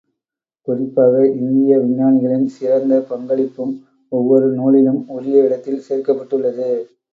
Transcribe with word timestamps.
குறிப்பாக, 0.67 1.11
இந்திய 1.35 1.77
விஞ்ஞானிகளின் 1.77 2.47
சிறந்த 2.47 3.05
பங்களிப்பும் 3.09 3.73
ஒவ்வொரு 4.11 4.49
நூலிலும் 4.53 5.01
உரிய 5.09 5.45
இடத்தில் 5.45 5.85
சேர்க்கப்பட்டுள்ளது. 5.89 6.69